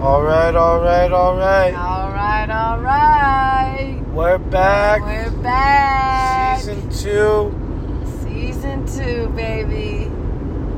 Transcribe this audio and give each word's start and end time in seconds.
All 0.00 0.22
right, 0.22 0.54
all 0.54 0.80
right, 0.80 1.12
all 1.12 1.36
right. 1.36 1.74
All 1.74 2.10
right, 2.10 2.48
all 2.50 2.80
right. 2.80 4.02
We're 4.14 4.38
back. 4.38 5.02
We're 5.02 5.30
back. 5.42 6.60
Season 6.60 6.88
two. 6.90 7.52
Season 8.22 8.86
two, 8.86 9.28
baby. 9.36 10.10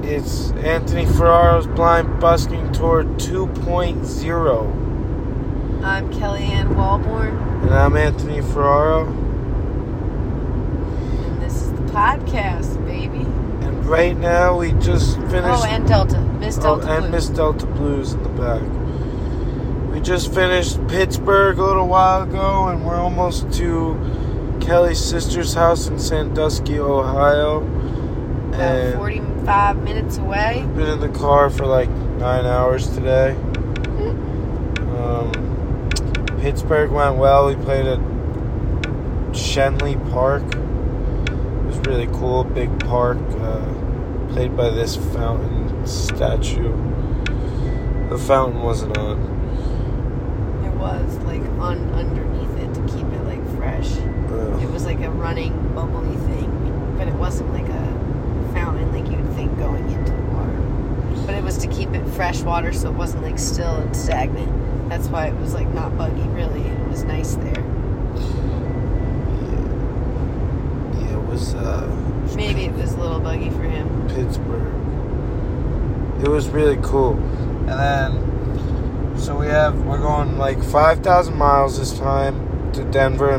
It's 0.07 0.51
Anthony 0.53 1.07
Ferraro's 1.07 1.67
Blind 1.69 2.19
Busking 2.21 2.73
Tour 2.73 3.05
2.0. 3.05 5.85
I'm 5.85 6.11
Kellyanne 6.13 6.75
Walborn, 6.75 7.63
And 7.63 7.71
I'm 7.73 7.97
Anthony 7.97 8.41
Ferraro. 8.43 9.07
and 9.07 11.41
this 11.41 11.63
is 11.63 11.71
the 11.73 11.83
podcast, 11.93 12.85
baby. 12.87 13.21
And 13.65 13.87
right 13.87 14.17
now 14.17 14.59
we 14.59 14.73
just 14.75 15.17
finished. 15.23 15.63
Oh, 15.63 15.67
and 15.69 15.87
Delta. 15.87 16.21
Miss 16.41 16.57
Delta 16.57 16.83
Oh, 16.83 16.87
Delta. 16.87 17.03
and 17.05 17.13
Miss 17.13 17.29
Delta 17.29 17.67
Blues 17.67 18.13
in 18.15 18.23
the 18.25 18.29
back. 18.31 18.63
We 19.93 20.01
just 20.01 20.33
finished 20.33 20.79
Pittsburgh 20.89 21.59
a 21.59 21.65
little 21.65 21.87
while 21.87 22.23
ago, 22.23 22.69
and 22.69 22.85
we're 22.85 22.97
almost 22.97 23.53
to 23.55 24.59
Kelly's 24.61 24.99
sister's 25.03 25.53
house 25.55 25.87
in 25.87 25.99
Sandusky, 25.99 26.79
Ohio. 26.79 27.59
About 27.59 28.61
And 28.61 28.95
45 28.95 29.83
minutes 29.83 30.17
away. 30.19 30.67
been 30.75 30.89
in 30.89 31.01
the 31.01 31.09
car 31.11 31.51
for 31.51 31.67
like 31.67 31.91
nine 31.91 32.47
hours 32.47 32.89
today. 32.89 33.33
Um, 34.97 35.91
Pittsburgh 36.41 36.91
went 36.91 37.17
well. 37.17 37.49
We 37.49 37.57
played 37.57 37.87
at 37.87 37.99
Schenley 39.33 39.97
Park. 40.11 40.43
It 40.55 41.67
was 41.67 41.79
really 41.87 42.07
cool, 42.19 42.45
big 42.45 42.81
park. 42.81 43.19
Uh, 43.39 43.75
played 44.33 44.57
by 44.57 44.71
this 44.71 44.97
fountain 44.97 45.87
statue. 45.87 46.73
The 48.09 48.19
fountain 48.19 48.63
wasn't 48.63 48.97
on. 48.97 49.42
Was 50.83 51.17
like 51.19 51.43
on 51.61 51.79
underneath 51.95 52.57
it 52.59 52.75
to 52.75 52.81
keep 52.93 53.07
it 53.07 53.23
like 53.25 53.57
fresh. 53.57 53.89
Uh, 53.99 54.59
It 54.61 54.69
was 54.71 54.85
like 54.85 55.01
a 55.01 55.11
running 55.11 55.53
bubbly 55.77 56.17
thing, 56.27 56.95
but 56.99 57.07
it 57.07 57.15
wasn't 57.15 57.53
like 57.53 57.69
a 57.69 58.51
fountain 58.53 58.91
like 58.93 59.09
you'd 59.11 59.29
think 59.37 59.57
going 59.59 59.89
into 59.93 60.11
the 60.11 60.23
water. 60.23 61.25
But 61.25 61.37
it 61.37 61.45
was 61.45 61.57
to 61.59 61.69
keep 61.69 61.91
it 61.91 62.05
fresh 62.11 62.41
water 62.43 62.73
so 62.73 62.89
it 62.91 62.95
wasn't 62.97 63.23
like 63.23 63.39
still 63.39 63.77
and 63.77 63.95
stagnant. 63.97 64.89
That's 64.89 65.07
why 65.07 65.27
it 65.29 65.35
was 65.37 65.55
like 65.55 65.69
not 65.73 65.97
buggy 65.97 66.27
really. 66.31 66.63
It 66.63 66.89
was 66.89 67.05
nice 67.05 67.37
there. 67.37 67.63
yeah, 70.99 71.17
it 71.17 71.23
was 71.29 71.55
uh, 71.55 71.87
Maybe 72.35 72.65
it 72.65 72.73
was 72.73 72.93
a 72.95 73.01
little 73.01 73.21
buggy 73.21 73.51
for 73.51 73.63
him. 73.63 74.09
Pittsburgh. 74.09 74.73
It 76.25 76.29
was 76.29 76.49
really 76.49 76.79
cool. 76.83 77.15
And 77.69 77.69
then, 77.69 78.13
so 79.23 79.39
we 79.39 79.47
have, 79.47 79.81
we're 79.85 79.99
going 79.99 80.37
like 80.37 80.61
5,000 80.61 81.37
miles 81.37 81.79
this 81.79 81.97
time 81.97 82.73
to 82.73 82.83
Denver 82.91 83.39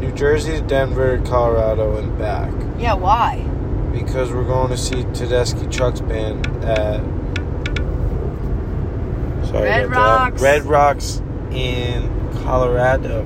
New 0.00 0.10
Jersey 0.12 0.58
to 0.58 0.62
Denver, 0.62 1.22
Colorado, 1.24 1.96
and 1.96 2.18
back. 2.18 2.52
Yeah, 2.76 2.94
why? 2.94 3.38
Because 3.92 4.32
we're 4.32 4.44
going 4.44 4.70
to 4.70 4.76
see 4.76 5.04
Tedeschi 5.04 5.70
Trucks 5.70 6.00
Band 6.00 6.44
at. 6.64 7.00
Sorry 9.46 9.68
Red. 9.68 9.90
Rocks. 9.90 10.42
Red 10.42 10.64
Rocks 10.64 11.22
in 11.52 12.10
Colorado. 12.42 13.22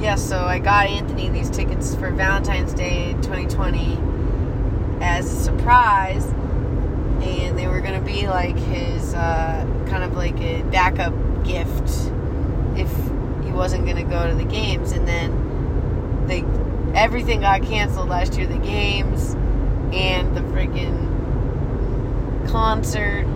Yeah, 0.00 0.16
so 0.16 0.38
I 0.40 0.58
got 0.58 0.88
Anthony 0.88 1.28
these 1.28 1.48
tickets 1.48 1.94
for 1.94 2.10
Valentine's 2.10 2.74
Day 2.74 3.12
2020 3.22 3.98
as 5.00 5.32
a 5.32 5.36
surprise, 5.44 6.24
and 7.26 7.58
they 7.58 7.66
were 7.66 7.80
gonna 7.80 8.00
be 8.00 8.28
like 8.28 8.56
his 8.56 9.14
uh, 9.14 9.66
kind 9.88 10.04
of 10.04 10.16
like 10.16 10.38
a 10.40 10.62
backup 10.64 11.14
gift 11.44 12.10
if 12.76 12.90
he 13.44 13.52
wasn't 13.52 13.86
gonna 13.86 14.04
go 14.04 14.28
to 14.28 14.34
the 14.34 14.44
games. 14.44 14.92
And 14.92 15.06
then 15.06 16.26
they 16.26 16.44
everything 16.98 17.40
got 17.40 17.62
canceled 17.62 18.08
last 18.08 18.36
year, 18.36 18.46
the 18.46 18.58
games 18.58 19.34
and 19.92 20.36
the 20.36 20.40
freaking 20.40 21.06
concert. 22.48 23.26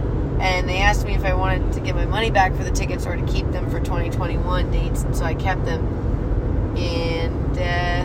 And 0.40 0.68
they 0.68 0.78
asked 0.78 1.04
me 1.04 1.14
if 1.14 1.24
I 1.24 1.34
wanted 1.34 1.72
to 1.74 1.80
get 1.80 1.94
my 1.94 2.06
money 2.06 2.30
back 2.30 2.54
for 2.54 2.64
the 2.64 2.70
tickets 2.70 3.06
or 3.06 3.14
to 3.14 3.26
keep 3.26 3.50
them 3.50 3.70
for 3.70 3.78
2021 3.78 4.70
dates, 4.70 5.02
and 5.02 5.14
so 5.14 5.24
I 5.24 5.34
kept 5.34 5.66
them 5.66 6.76
and 6.76 7.58
uh, 7.58 8.04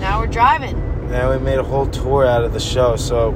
now 0.00 0.20
we're 0.20 0.26
driving. 0.26 0.80
Now 1.10 1.30
we 1.30 1.38
made 1.38 1.58
a 1.58 1.62
whole 1.62 1.86
tour 1.86 2.26
out 2.26 2.44
of 2.44 2.52
the 2.52 2.60
show. 2.60 2.96
So 2.96 3.32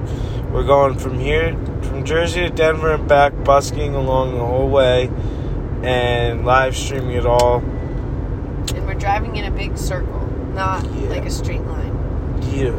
we're 0.53 0.65
going 0.65 0.99
from 0.99 1.19
here, 1.19 1.53
from 1.83 2.05
Jersey 2.05 2.41
to 2.41 2.51
Denver 2.51 2.93
and 2.93 3.09
back, 3.09 3.33
busking 3.45 3.95
along 3.95 4.33
the 4.33 4.45
whole 4.45 4.69
way 4.69 5.11
and 5.83 6.45
live 6.45 6.77
streaming 6.77 7.17
it 7.17 7.27
all. 7.27 7.59
And 7.59 8.87
we're 8.87 8.95
driving 8.95 9.37
in 9.37 9.45
a 9.45 9.51
big 9.51 9.77
circle, 9.77 10.29
not 10.55 10.85
Yeah. 10.85 11.11
like 11.11 11.27
a 11.27 11.31
straight 11.31 11.65
line. 11.67 11.95
Yeah. 12.51 12.73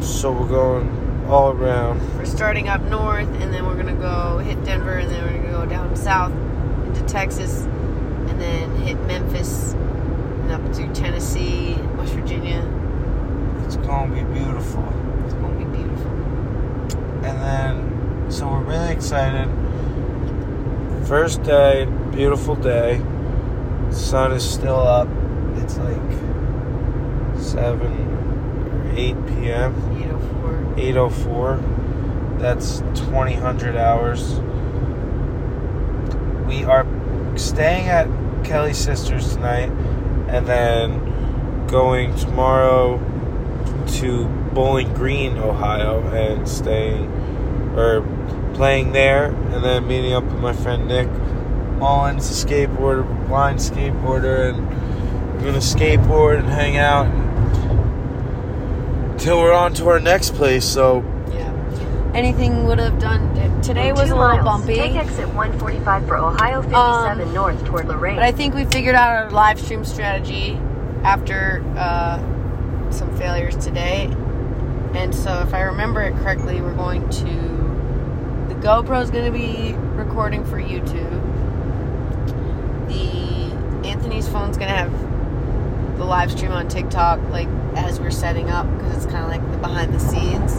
So 0.00 0.32
we're 0.32 0.48
going 0.48 0.90
all 1.28 1.52
around. 1.52 2.00
We're 2.18 2.24
starting 2.24 2.68
up 2.68 2.82
north, 2.82 3.28
and 3.40 3.52
then 3.52 3.66
we're 3.66 3.76
gonna 3.76 3.92
go 3.94 4.38
hit 4.38 4.64
Denver, 4.64 4.94
and 4.94 5.10
then 5.10 5.22
we're 5.24 5.42
gonna 5.42 5.64
go 5.64 5.66
down 5.66 5.94
south 5.96 6.32
into 6.86 7.02
Texas, 7.02 7.66
and 8.28 8.40
then 8.40 8.70
hit 8.76 8.98
Memphis, 9.06 9.74
and 10.42 10.52
up 10.52 10.72
to 10.72 10.86
Tennessee, 10.88 11.78
West 11.98 12.12
Virginia. 12.14 12.62
It's 13.64 13.76
going 13.76 14.10
to 14.10 14.16
be 14.16 14.22
beautiful. 14.40 14.84
It's 15.24 15.34
gonna 15.34 15.54
be 15.54 15.64
beautiful. 15.64 16.10
And 17.22 17.40
then, 17.40 18.29
so 18.40 18.48
we're 18.48 18.60
really 18.60 18.90
excited. 18.90 19.46
First 21.06 21.42
day, 21.42 21.84
beautiful 22.10 22.54
day. 22.54 23.02
Sun 23.90 24.32
is 24.32 24.50
still 24.50 24.78
up. 24.78 25.08
It's 25.56 25.76
like 25.76 26.00
7 27.38 27.86
or 27.86 28.92
8 28.96 29.26
p.m. 29.26 29.74
804. 29.94 30.74
804. 30.78 31.56
That's 32.38 32.78
2000 32.94 33.76
hours. 33.76 34.40
We 36.48 36.64
are 36.64 36.86
staying 37.36 37.88
at 37.88 38.08
Kelly's 38.42 38.78
sister's 38.78 39.34
tonight 39.34 39.68
and 40.28 40.46
then 40.46 41.66
going 41.66 42.16
tomorrow 42.16 42.96
to 43.98 44.24
Bowling 44.54 44.94
Green, 44.94 45.36
Ohio 45.36 46.00
and 46.14 46.48
staying 46.48 47.20
or 47.76 48.02
playing 48.54 48.92
there 48.92 49.26
and 49.26 49.64
then 49.64 49.86
meeting 49.86 50.12
up 50.12 50.24
with 50.24 50.38
my 50.40 50.52
friend 50.52 50.86
Nick. 50.88 51.08
Mullen's 51.78 52.28
a 52.30 52.46
skateboarder, 52.46 53.28
blind 53.28 53.58
skateboarder, 53.58 54.50
and 54.54 54.68
we're 55.34 55.46
gonna 55.46 55.58
skateboard 55.58 56.38
and 56.38 56.48
hang 56.48 56.76
out 56.76 57.06
until 59.12 59.40
we're 59.40 59.52
on 59.54 59.72
to 59.74 59.88
our 59.88 60.00
next 60.00 60.34
place. 60.34 60.64
So 60.64 61.04
Yeah. 61.32 61.52
Anything 62.14 62.66
would 62.66 62.78
have 62.78 62.98
done. 62.98 63.28
Today 63.62 63.92
was 63.92 64.10
a 64.10 64.16
little 64.16 64.36
miles, 64.38 64.44
bumpy. 64.44 64.76
Take 64.76 64.96
exit 64.96 65.28
145 65.28 66.06
for 66.06 66.16
Ohio 66.16 66.62
57 66.62 67.28
Um, 67.28 67.34
north 67.34 67.64
toward 67.64 67.88
Lorain. 67.88 68.16
But 68.16 68.24
I 68.24 68.32
think 68.32 68.54
we 68.54 68.64
figured 68.64 68.94
out 68.94 69.10
our 69.10 69.30
live 69.30 69.60
stream 69.60 69.84
strategy 69.84 70.58
after 71.04 71.62
uh, 71.76 72.18
some 72.90 73.14
failures 73.16 73.56
today. 73.56 74.08
And 74.94 75.14
so, 75.14 75.40
if 75.40 75.52
I 75.54 75.60
remember 75.60 76.00
it 76.02 76.14
correctly, 76.16 76.60
we're 76.62 76.74
going 76.74 77.06
to. 77.10 77.59
The 78.60 78.66
GoPro 78.66 79.02
is 79.02 79.10
going 79.10 79.24
to 79.24 79.30
be 79.30 79.72
recording 79.96 80.44
for 80.44 80.60
YouTube. 80.60 81.08
The 82.88 83.88
Anthony's 83.88 84.28
phone's 84.28 84.58
going 84.58 84.68
to 84.68 84.76
have 84.76 85.96
the 85.96 86.04
live 86.04 86.30
stream 86.30 86.52
on 86.52 86.68
TikTok, 86.68 87.20
like 87.30 87.48
as 87.74 87.98
we're 87.98 88.10
setting 88.10 88.50
up, 88.50 88.70
because 88.76 89.02
it's 89.02 89.10
kind 89.10 89.24
of 89.24 89.30
like 89.30 89.50
the 89.50 89.56
behind 89.56 89.94
the 89.94 89.98
scenes. 89.98 90.56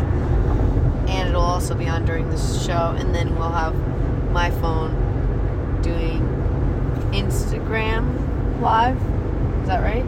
And 1.12 1.29
it'll 1.29 1.44
also 1.44 1.75
be 1.75 1.88
on 1.88 2.03
during 2.06 2.28
the 2.31 2.39
show. 2.39 2.95
And 2.97 3.13
then 3.13 3.35
we'll 3.38 3.51
have 3.51 3.75
my 4.31 4.50
phone 4.50 5.79
doing 5.83 6.21
Instagram 7.12 8.59
live. 8.62 8.98
Is 9.62 9.68
that 9.68 9.83
right? 9.83 10.06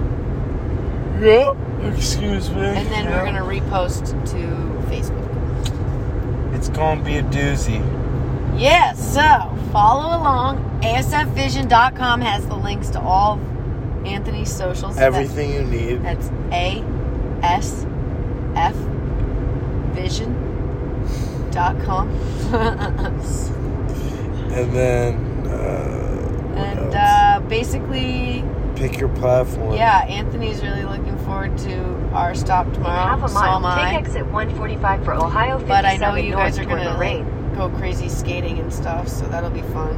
yeah, 1.21 1.53
excuse 1.93 2.49
me. 2.49 2.59
And 2.59 2.87
then 2.87 3.05
we're 3.05 3.23
gonna 3.23 3.41
repost 3.41 4.09
to 4.31 4.37
Facebook. 4.89 5.22
It's 6.63 6.69
gonna 6.69 7.03
be 7.03 7.17
a 7.17 7.23
doozy. 7.23 7.81
Yes, 8.57 9.13
so 9.13 9.53
follow 9.73 10.17
along. 10.17 10.79
ASFvision.com 10.81 12.21
has 12.21 12.47
the 12.47 12.55
links 12.55 12.87
to 12.91 13.01
all 13.01 13.37
Anthony's 14.05 14.49
socials. 14.49 14.97
Everything 14.97 15.51
you 15.51 15.63
need. 15.63 16.03
That's 16.03 16.29
A 16.53 16.81
S 17.43 17.85
F 18.55 18.75
Vision.com. 19.93 20.39
And 24.53 24.71
then 24.71 25.15
uh, 25.47 26.53
and 26.55 26.95
uh, 26.95 27.41
basically, 27.49 28.45
pick 28.75 28.99
your 28.99 29.09
platform. 29.09 29.73
yeah, 29.75 30.05
Anthony's 30.05 30.61
really 30.61 30.83
looking 30.83 31.12
forward 31.33 31.57
to 31.57 31.83
our 32.15 32.35
stop 32.35 32.71
tomorrow. 32.73 33.07
half 33.07 33.23
a 33.23 33.27
So 33.27 33.33
mile. 33.33 33.55
am 33.57 33.65
I. 33.65 33.89
Take 33.91 33.99
exit 34.01 34.25
145 34.27 35.03
for 35.03 35.13
Ohio 35.13 35.57
57 35.57 35.67
But 35.67 35.85
I 35.85 35.95
know 35.97 36.15
you 36.15 36.33
guys 36.33 36.59
are 36.59 36.65
gonna 36.65 36.95
like, 36.97 37.55
go 37.55 37.69
crazy 37.69 38.07
skating 38.09 38.59
and 38.59 38.71
stuff, 38.71 39.07
so 39.07 39.25
that'll 39.27 39.49
be 39.49 39.61
fun. 39.73 39.95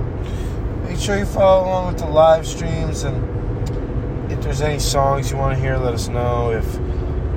make 0.86 0.98
sure 0.98 1.18
you 1.18 1.26
follow 1.26 1.66
along 1.68 1.88
with 1.88 1.98
the 1.98 2.06
live 2.08 2.48
streams 2.48 3.04
and 3.04 4.32
if 4.32 4.42
there's 4.42 4.62
any 4.62 4.80
songs 4.80 5.30
you 5.30 5.38
want 5.38 5.54
to 5.56 5.60
hear, 5.62 5.78
let 5.78 5.94
us 5.94 6.08
know. 6.08 6.52
If 6.52 6.66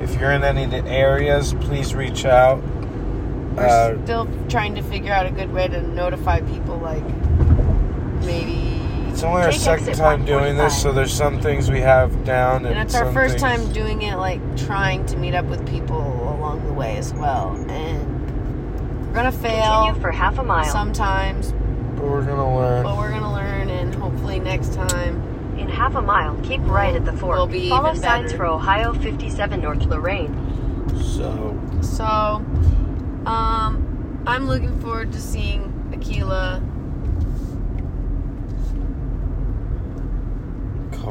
if 0.01 0.19
you're 0.19 0.31
in 0.31 0.43
any 0.43 0.63
of 0.63 0.71
the 0.71 0.83
areas, 0.85 1.53
please 1.59 1.93
reach 1.93 2.25
out. 2.25 2.63
We're 3.55 3.65
Uh, 3.65 4.03
still 4.05 4.27
trying 4.47 4.75
to 4.75 4.81
figure 4.81 5.11
out 5.13 5.25
a 5.25 5.31
good 5.31 5.51
way 5.51 5.67
to 5.67 5.81
notify 5.81 6.39
people, 6.41 6.77
like 6.77 7.03
maybe. 8.25 8.58
It's 9.19 9.25
only 9.25 9.41
our 9.41 9.51
Take 9.51 9.59
second 9.59 9.89
exit 9.89 10.01
time 10.01 10.23
doing 10.23 10.55
this, 10.55 10.71
145. 10.75 10.81
so 10.81 10.91
there's 10.93 11.13
some 11.13 11.41
things 11.41 11.69
we 11.69 11.81
have 11.81 12.23
down, 12.23 12.65
and, 12.65 12.67
And 12.67 12.79
it's 12.79 12.95
our 12.95 13.03
some 13.03 13.13
first 13.13 13.31
things- 13.37 13.41
time 13.41 13.73
doing 13.73 14.01
it, 14.03 14.15
like 14.15 14.39
trying 14.55 15.05
to 15.07 15.17
meet 15.17 15.35
up 15.35 15.43
with 15.47 15.67
people 15.67 15.97
along 15.99 16.65
the 16.65 16.71
way 16.71 16.95
as 16.95 17.13
well. 17.13 17.53
And 17.67 19.07
we're 19.07 19.13
gonna 19.13 19.33
fail 19.33 19.81
Continue 19.87 20.01
for 20.01 20.11
half 20.11 20.39
a 20.39 20.43
mile. 20.43 20.63
sometimes, 20.63 21.51
But 21.97 22.05
we're 22.05 22.21
gonna 22.21 22.55
learn. 22.55 22.83
but 22.85 22.97
we're 22.97 23.11
gonna 23.11 23.33
learn, 23.33 23.69
and 23.69 23.93
hopefully 23.93 24.39
next 24.39 24.73
time. 24.73 25.21
In 25.57 25.67
half 25.67 25.95
a 25.95 26.01
mile, 26.01 26.37
keep 26.41 26.61
right 26.65 26.95
at 26.95 27.03
the 27.03 27.11
fork. 27.11 27.35
We'll 27.35 27.45
be 27.47 27.67
Follow 27.67 27.89
even 27.89 28.01
signs 28.01 28.31
better. 28.31 28.37
for 28.37 28.45
Ohio 28.45 28.93
57 28.93 29.59
North 29.61 29.85
Lorain. 29.85 30.33
So 31.03 31.57
So, 31.81 32.41
um, 33.25 34.21
I'm 34.25 34.47
looking 34.47 34.79
forward 34.79 35.11
to 35.11 35.19
seeing 35.19 35.73
Aquila. 35.93 36.61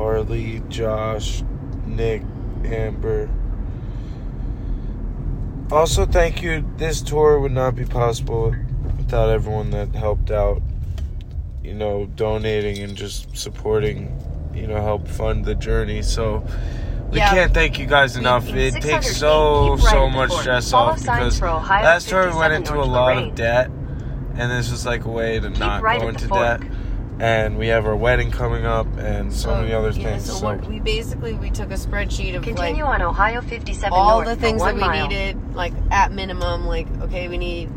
Carly, 0.02 0.62
Josh, 0.68 1.42
Nick, 1.84 2.22
Amber. 2.64 3.28
Also, 5.72 6.06
thank 6.06 6.40
you. 6.40 6.64
This 6.76 7.02
tour 7.02 7.40
would 7.40 7.50
not 7.50 7.74
be 7.74 7.84
possible 7.84 8.54
without 8.96 9.28
everyone 9.28 9.70
that 9.70 9.92
helped 9.96 10.30
out. 10.30 10.62
You 11.64 11.74
know, 11.74 12.06
donating 12.14 12.78
and 12.78 12.96
just 12.96 13.36
supporting. 13.36 14.16
You 14.54 14.68
know, 14.68 14.80
help 14.80 15.08
fund 15.08 15.44
the 15.44 15.56
journey. 15.56 16.02
So 16.02 16.44
we 17.10 17.18
Yeah. 17.18 17.30
can't 17.30 17.52
thank 17.52 17.80
you 17.80 17.86
guys 17.86 18.16
enough. 18.16 18.48
It 18.54 18.80
takes 18.80 19.16
so 19.16 19.70
right 19.72 19.80
so 19.80 20.08
much 20.08 20.30
stress 20.32 20.70
Follow 20.70 20.92
off 20.92 21.00
because 21.00 21.42
last 21.42 22.08
tour 22.08 22.30
we 22.30 22.36
went 22.38 22.52
57 22.52 22.56
into 22.56 22.74
a 22.80 22.84
lot 22.88 23.06
Lorain. 23.16 23.28
of 23.30 23.34
debt, 23.34 23.68
and 24.36 24.48
this 24.52 24.70
was 24.70 24.86
like 24.86 25.04
a 25.06 25.10
way 25.10 25.40
to 25.40 25.50
not 25.50 25.82
right 25.82 26.00
go 26.00 26.06
into 26.08 26.28
fork. 26.28 26.60
debt. 26.60 26.70
And 27.20 27.58
we 27.58 27.68
have 27.68 27.84
our 27.86 27.96
wedding 27.96 28.30
coming 28.30 28.64
up, 28.64 28.86
and 28.96 29.32
so, 29.32 29.56
many 29.56 29.72
other 29.72 29.90
yeah, 29.90 30.10
things. 30.10 30.26
So, 30.26 30.34
So, 30.34 30.44
what 30.44 30.66
we 30.66 30.78
basically 30.78 31.34
we 31.34 31.50
took 31.50 31.70
a 31.70 31.74
spreadsheet 31.74 32.36
of 32.36 32.44
Continue 32.44 32.84
like 32.84 33.00
on 33.00 33.02
Ohio 33.02 33.40
57 33.40 33.92
all 33.92 34.22
North 34.22 34.28
the 34.28 34.36
things 34.36 34.62
that 34.62 34.74
we 34.74 34.80
mile. 34.80 35.08
needed, 35.08 35.54
like 35.54 35.72
at 35.90 36.12
minimum, 36.12 36.66
like 36.66 36.86
okay, 37.00 37.26
we 37.26 37.36
need 37.36 37.70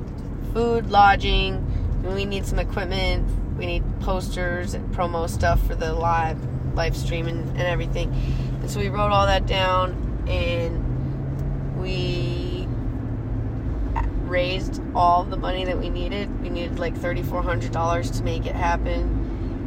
food, 0.53 0.91
lodging, 0.91 1.65
we 2.03 2.25
need 2.25 2.45
some 2.45 2.59
equipment, 2.59 3.27
we 3.57 3.65
need 3.65 3.83
posters 4.01 4.75
and 4.75 4.93
promo 4.95 5.27
stuff 5.27 5.65
for 5.65 5.73
the 5.73 5.93
live 5.93 6.37
live 6.75 6.95
stream 6.95 7.27
and, 7.27 7.49
and 7.49 7.61
everything. 7.61 8.13
And 8.61 8.69
so 8.69 8.79
we 8.79 8.89
wrote 8.89 9.11
all 9.11 9.25
that 9.25 9.45
down 9.47 10.23
and 10.27 11.81
we 11.81 12.67
raised 14.31 14.81
all 14.95 15.23
the 15.23 15.37
money 15.37 15.65
that 15.65 15.79
we 15.79 15.89
needed. 15.89 16.41
We 16.41 16.49
needed 16.49 16.79
like 16.79 16.95
thirty 16.95 17.21
four 17.21 17.43
hundred 17.43 17.71
dollars 17.71 18.09
to 18.11 18.23
make 18.23 18.45
it 18.45 18.55
happen. 18.55 19.20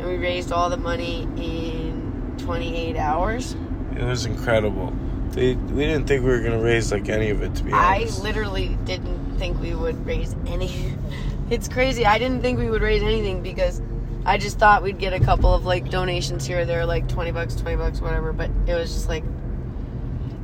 And 0.05 0.12
we 0.12 0.19
raised 0.19 0.53
all 0.53 0.69
the 0.69 0.77
money 0.77 1.23
in 1.23 2.35
twenty 2.37 2.77
eight 2.77 2.99
hours. 2.99 3.56
It 3.97 4.03
was 4.03 4.27
incredible. 4.27 4.93
They, 5.31 5.55
we 5.55 5.87
didn't 5.87 6.06
think 6.06 6.23
we 6.23 6.29
were 6.29 6.41
gonna 6.41 6.61
raise 6.61 6.93
like 6.93 7.09
any 7.09 7.31
of 7.31 7.41
it, 7.43 7.55
to 7.55 7.65
be 7.65 7.73
honest. 7.73 8.21
I 8.21 8.23
literally 8.23 8.77
didn't 8.85 9.39
think 9.39 9.59
we 9.62 9.75
would 9.75 10.05
raise 10.05 10.37
any. 10.47 10.95
it's 11.51 11.69
crazy. 11.69 12.05
I 12.05 12.19
didn't 12.19 12.43
think 12.43 12.59
we 12.59 12.69
would 12.69 12.83
raise 12.83 13.03
anything 13.03 13.43
because 13.43 13.81
I 14.27 14.37
just 14.37 14.59
thought 14.59 14.83
we'd 14.83 14.99
get 14.99 15.15
a 15.15 15.21
couple 15.21 15.55
of 15.55 15.65
like 15.65 15.89
donations 15.89 16.45
here 16.45 16.61
or 16.61 16.65
there, 16.67 16.85
like 16.85 17.09
20 17.09 17.31
bucks, 17.31 17.55
20 17.55 17.77
bucks, 17.77 18.03
whatever. 18.03 18.35
But 18.35 18.51
it 18.67 18.75
was 18.75 18.93
just 18.93 19.09
like 19.09 19.25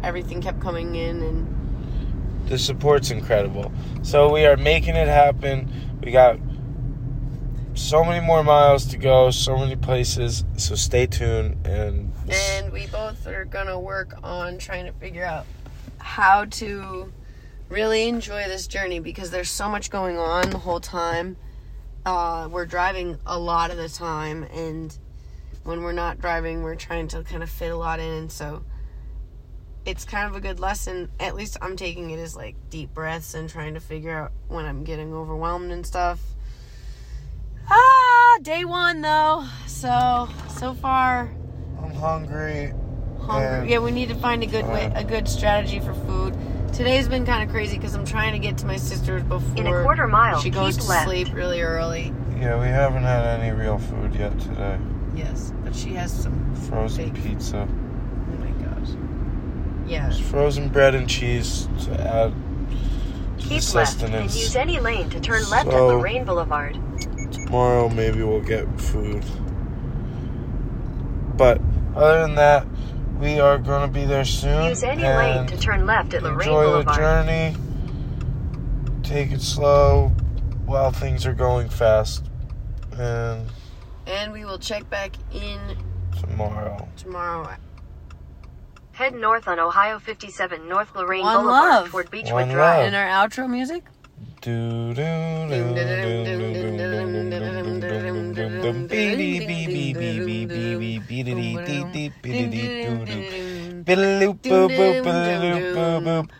everything 0.02 0.40
kept 0.40 0.60
coming 0.60 0.94
in 0.94 1.22
and 1.22 2.48
the 2.48 2.56
support's 2.56 3.10
incredible. 3.10 3.70
So 4.04 4.32
we 4.32 4.46
are 4.46 4.56
making 4.56 4.96
it 4.96 5.06
happen. 5.06 5.70
We 6.02 6.12
got 6.12 6.38
so 7.74 8.04
many 8.04 8.24
more 8.24 8.42
miles 8.42 8.86
to 8.86 8.96
go, 8.96 9.30
so 9.30 9.56
many 9.56 9.76
places. 9.76 10.44
So 10.56 10.74
stay 10.74 11.06
tuned 11.06 11.66
and 11.66 12.12
and 12.28 12.72
we 12.72 12.86
both 12.88 13.26
are 13.26 13.44
gonna 13.44 13.78
work 13.78 14.14
on 14.22 14.58
trying 14.58 14.86
to 14.86 14.92
figure 14.92 15.24
out 15.24 15.46
how 15.98 16.44
to 16.46 17.12
really 17.68 18.08
enjoy 18.08 18.44
this 18.48 18.66
journey 18.66 18.98
because 18.98 19.30
there's 19.30 19.50
so 19.50 19.68
much 19.68 19.90
going 19.90 20.18
on 20.18 20.50
the 20.50 20.58
whole 20.58 20.80
time. 20.80 21.36
Uh, 22.04 22.48
we're 22.50 22.66
driving 22.66 23.18
a 23.26 23.38
lot 23.38 23.70
of 23.70 23.76
the 23.76 23.88
time, 23.88 24.42
and 24.44 24.96
when 25.64 25.82
we're 25.82 25.92
not 25.92 26.18
driving, 26.20 26.62
we're 26.62 26.74
trying 26.74 27.06
to 27.08 27.22
kind 27.22 27.42
of 27.42 27.50
fit 27.50 27.70
a 27.70 27.76
lot 27.76 28.00
in. 28.00 28.12
And 28.12 28.32
so 28.32 28.64
it's 29.84 30.04
kind 30.04 30.26
of 30.26 30.34
a 30.34 30.40
good 30.40 30.60
lesson. 30.60 31.10
At 31.20 31.34
least 31.34 31.56
I'm 31.62 31.76
taking 31.76 32.10
it 32.10 32.18
as 32.18 32.34
like 32.34 32.56
deep 32.70 32.92
breaths 32.94 33.34
and 33.34 33.48
trying 33.48 33.74
to 33.74 33.80
figure 33.80 34.16
out 34.16 34.32
when 34.48 34.64
I'm 34.64 34.82
getting 34.82 35.12
overwhelmed 35.14 35.70
and 35.70 35.86
stuff. 35.86 36.20
Day 38.42 38.64
one 38.64 39.02
though. 39.02 39.44
So 39.66 40.28
so 40.56 40.74
far 40.74 41.30
I'm 41.82 41.92
hungry. 41.94 42.72
hungry. 43.20 43.68
Yeah. 43.68 43.74
Yeah, 43.74 43.78
we 43.80 43.90
need 43.90 44.08
to 44.08 44.14
find 44.14 44.42
a 44.42 44.46
good 44.46 44.66
way, 44.66 44.90
a 44.94 45.04
good 45.04 45.28
strategy 45.28 45.78
for 45.80 45.92
food. 45.92 46.34
Today's 46.72 47.08
been 47.08 47.26
kind 47.26 47.42
of 47.42 47.50
crazy 47.50 47.76
because 47.76 47.94
I'm 47.94 48.06
trying 48.06 48.32
to 48.32 48.38
get 48.38 48.56
to 48.58 48.66
my 48.66 48.76
sister's 48.76 49.22
before 49.24 49.58
In 49.58 49.66
a 49.66 49.82
quarter 49.82 50.06
mile, 50.06 50.40
she 50.40 50.50
goes 50.50 50.76
to 50.78 50.84
left. 50.84 51.04
sleep 51.06 51.28
really 51.34 51.60
early. 51.60 52.14
Yeah, 52.38 52.58
we 52.58 52.66
haven't 52.68 53.02
had 53.02 53.40
any 53.40 53.50
real 53.54 53.78
food 53.78 54.14
yet 54.14 54.38
today. 54.40 54.78
Yes, 55.14 55.52
but 55.62 55.74
she 55.74 55.90
has 55.94 56.10
some. 56.10 56.54
Frozen 56.68 57.12
Fake. 57.14 57.22
pizza. 57.22 57.68
Oh 57.68 58.36
my 58.38 58.50
gosh. 58.64 58.88
Yeah. 59.86 60.04
There's 60.04 60.20
frozen 60.20 60.68
bread 60.68 60.94
and 60.94 61.08
cheese 61.08 61.68
to 61.84 61.92
add 62.00 62.32
to 63.40 63.48
the 63.48 63.54
Keep 63.60 63.74
left 63.74 64.02
and 64.02 64.14
use 64.24 64.56
any 64.56 64.78
lane 64.80 65.10
to 65.10 65.20
turn 65.20 65.42
left 65.50 65.66
at 65.66 65.72
So- 65.72 65.88
Lorain 65.88 66.24
Boulevard. 66.24 66.78
Tomorrow 67.50 67.88
maybe 67.88 68.22
we'll 68.22 68.40
get 68.42 68.64
food. 68.80 69.24
But 71.36 71.60
other 71.96 72.20
than 72.20 72.36
that, 72.36 72.64
we 73.18 73.40
are 73.40 73.58
going 73.58 73.88
to 73.88 73.92
be 73.92 74.04
there 74.04 74.24
soon. 74.24 74.66
Use 74.68 74.84
any 74.84 75.02
lane 75.02 75.48
to 75.48 75.58
turn 75.58 75.84
left 75.84 76.14
at 76.14 76.22
Lorain 76.22 76.38
enjoy 76.42 76.84
the 76.84 76.92
journey. 76.92 77.56
Take 79.02 79.32
it 79.32 79.40
slow 79.42 80.10
while 80.64 80.92
things 80.92 81.26
are 81.26 81.32
going 81.34 81.68
fast. 81.68 82.24
And 82.96 83.48
And 84.06 84.32
we 84.32 84.44
will 84.44 84.58
check 84.60 84.88
back 84.88 85.16
in 85.32 85.58
tomorrow. 86.20 86.86
tomorrow. 86.96 87.56
Head 88.92 89.12
north 89.16 89.48
on 89.48 89.58
Ohio 89.58 89.98
57 89.98 90.68
North 90.68 90.94
Lorain 90.94 91.22
One 91.24 91.38
Boulevard 91.42 91.68
love. 91.72 91.90
toward 91.90 92.10
Beechwood 92.12 92.32
One 92.32 92.48
Drive. 92.50 92.78
love. 92.78 92.86
And 92.86 92.94
our 92.94 93.08
outro 93.28 93.50
music. 93.50 93.82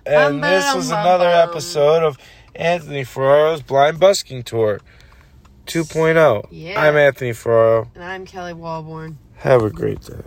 And 0.07 0.43
this 0.43 0.75
was 0.75 0.91
another 0.91 1.29
episode 1.29 2.03
of 2.03 2.19
Anthony 2.55 3.05
Ferraro's 3.05 3.63
Blind 3.63 3.99
Busking 3.99 4.43
Tour 4.43 4.81
2.0. 5.67 6.49
Yeah. 6.51 6.81
I'm 6.81 6.97
Anthony 6.97 7.33
Ferraro. 7.33 7.91
And 7.95 8.05
I'm 8.05 8.27
Kelly 8.27 8.53
Walborn. 8.53 9.17
Have 9.37 9.63
a 9.63 9.71
great 9.71 10.01
day. 10.03 10.23